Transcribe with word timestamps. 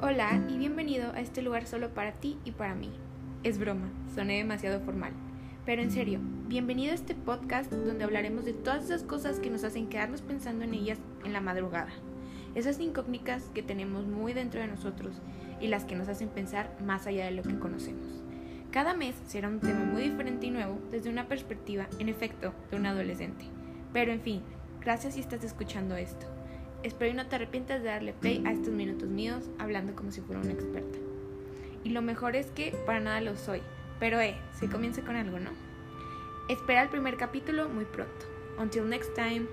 Hola 0.00 0.40
y 0.48 0.58
bienvenido 0.58 1.10
a 1.12 1.20
este 1.20 1.42
lugar 1.42 1.66
solo 1.66 1.92
para 1.92 2.12
ti 2.12 2.38
y 2.44 2.52
para 2.52 2.76
mí. 2.76 2.88
Es 3.42 3.58
broma, 3.58 3.90
soné 4.14 4.36
demasiado 4.36 4.78
formal. 4.78 5.10
Pero 5.66 5.82
en 5.82 5.90
serio, 5.90 6.20
bienvenido 6.46 6.92
a 6.92 6.94
este 6.94 7.16
podcast 7.16 7.72
donde 7.72 8.04
hablaremos 8.04 8.44
de 8.44 8.52
todas 8.52 8.84
esas 8.84 9.02
cosas 9.02 9.40
que 9.40 9.50
nos 9.50 9.64
hacen 9.64 9.88
quedarnos 9.88 10.22
pensando 10.22 10.64
en 10.64 10.74
ellas 10.74 11.00
en 11.24 11.32
la 11.32 11.40
madrugada. 11.40 11.90
Esas 12.54 12.78
incógnitas 12.78 13.50
que 13.54 13.62
tenemos 13.64 14.06
muy 14.06 14.34
dentro 14.34 14.60
de 14.60 14.68
nosotros 14.68 15.16
y 15.60 15.66
las 15.66 15.84
que 15.84 15.96
nos 15.96 16.06
hacen 16.06 16.28
pensar 16.28 16.76
más 16.80 17.08
allá 17.08 17.24
de 17.24 17.32
lo 17.32 17.42
que 17.42 17.58
conocemos. 17.58 18.22
Cada 18.70 18.94
mes 18.94 19.16
será 19.26 19.48
un 19.48 19.58
tema 19.58 19.84
muy 19.84 20.02
diferente 20.02 20.46
y 20.46 20.50
nuevo 20.50 20.78
desde 20.92 21.10
una 21.10 21.26
perspectiva, 21.26 21.88
en 21.98 22.08
efecto, 22.08 22.54
de 22.70 22.76
un 22.76 22.86
adolescente. 22.86 23.46
Pero 23.92 24.12
en 24.12 24.20
fin, 24.20 24.42
gracias 24.80 25.14
si 25.14 25.20
estás 25.20 25.42
escuchando 25.42 25.96
esto. 25.96 26.37
Espero 26.82 27.10
y 27.10 27.14
no 27.14 27.26
te 27.26 27.36
arrepientas 27.36 27.82
de 27.82 27.88
darle 27.88 28.12
play 28.12 28.42
a 28.46 28.52
estos 28.52 28.72
minutos 28.72 29.08
míos 29.08 29.50
hablando 29.58 29.94
como 29.94 30.12
si 30.12 30.20
fuera 30.20 30.40
una 30.40 30.52
experta. 30.52 30.98
Y 31.84 31.90
lo 31.90 32.02
mejor 32.02 32.36
es 32.36 32.50
que 32.50 32.72
para 32.86 33.00
nada 33.00 33.20
lo 33.20 33.36
soy, 33.36 33.62
pero 33.98 34.20
eh, 34.20 34.36
se 34.52 34.68
comienza 34.68 35.02
con 35.02 35.16
algo, 35.16 35.38
¿no? 35.38 35.50
Espera 36.48 36.82
el 36.82 36.88
primer 36.88 37.16
capítulo 37.16 37.68
muy 37.68 37.84
pronto. 37.84 38.26
Until 38.58 38.88
next 38.88 39.14
time. 39.14 39.46